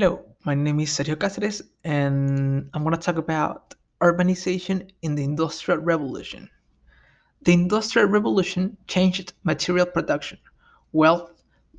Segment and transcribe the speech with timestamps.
[0.00, 5.24] Hello, my name is Sergio Cáceres, and I'm going to talk about urbanization in the
[5.24, 6.48] Industrial Revolution.
[7.42, 10.38] The Industrial Revolution changed material production,
[10.92, 11.32] wealth,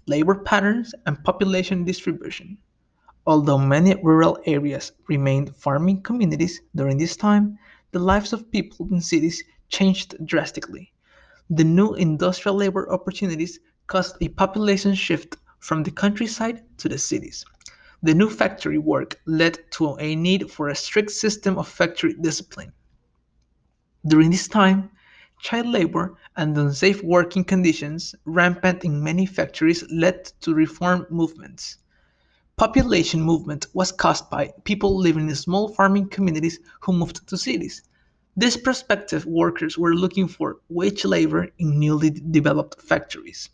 [0.05, 2.57] labor patterns, and population distribution.
[3.25, 7.57] Although many rural areas remained farming communities during this time,
[7.91, 10.91] the lives of people in cities changed drastically.
[11.49, 17.45] The new industrial labor opportunities caused a population shift from the countryside to the cities.
[18.01, 22.71] The new factory work led to a need for a strict system of factory discipline.
[24.07, 24.91] During this time,
[25.39, 31.77] child labor and unsafe working conditions rampant in many factories led to reform movements.
[32.55, 37.81] Population movement was caused by people living in small farming communities who moved to cities.
[38.37, 43.49] These prospective workers were looking for wage labor in newly developed factories.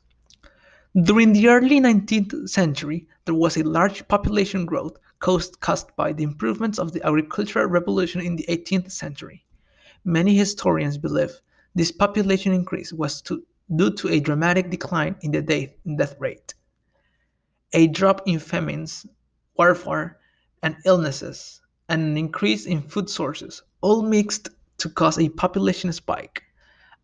[1.03, 6.79] During the early 19th century, there was a large population growth caused by the improvements
[6.79, 9.43] of the agricultural revolution in the 18th century.
[10.05, 11.41] Many historians believe
[11.73, 13.43] this population increase was to,
[13.75, 16.53] due to a dramatic decline in the death rate,
[17.73, 19.05] a drop in famines,
[19.57, 20.17] warfare,
[20.63, 24.47] and illnesses, and an increase in food sources, all mixed
[24.77, 26.41] to cause a population spike.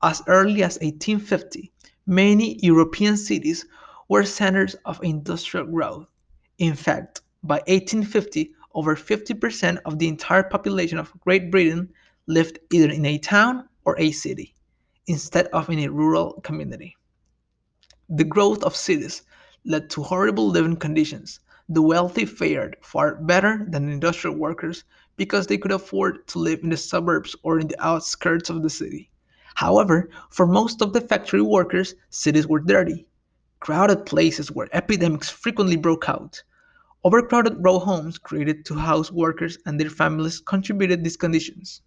[0.02, 1.74] As early as 1850,
[2.08, 3.66] many European cities
[4.12, 6.06] were centers of industrial growth.
[6.58, 11.88] In fact, by 1850, over 50% of the entire population of Great Britain
[12.28, 14.54] lived either in a town or a city,
[15.08, 16.94] instead of in a rural community.
[18.10, 19.22] The growth of cities
[19.64, 21.40] led to horrible living conditions.
[21.70, 24.84] The wealthy fared far better than industrial workers
[25.16, 28.70] because they could afford to live in the suburbs or in the outskirts of the
[28.70, 29.10] city.
[29.56, 33.08] However, for most of the factory workers, cities were dirty,
[33.62, 36.44] crowded places where epidemics frequently broke out.
[37.04, 41.82] Overcrowded row homes created to house workers and their families contributed these conditions.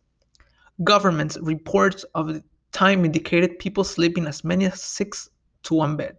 [0.82, 5.28] Government reports of the time indicated people sleeping as many as six
[5.64, 6.16] to one bed.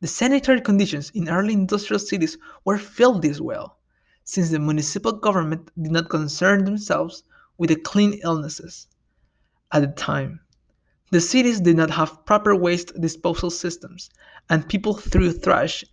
[0.00, 3.78] The sanitary conditions in early industrial cities were filled as well,
[4.24, 7.22] since the municipal government did not concern themselves
[7.58, 8.88] with the clean illnesses.
[9.72, 10.40] At the time,
[11.10, 14.10] the cities did not have proper waste disposal systems,
[14.48, 15.84] and people threw trash,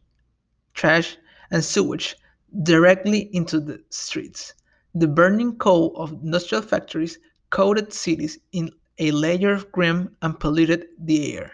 [0.74, 1.18] trash
[1.52, 2.16] and sewage
[2.64, 4.54] directly into the streets.
[4.94, 7.20] The burning coal of industrial factories
[7.50, 8.70] coated cities in
[9.00, 11.52] a layer of grime and polluted the air,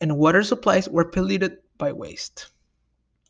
[0.00, 2.50] and water supplies were polluted by waste.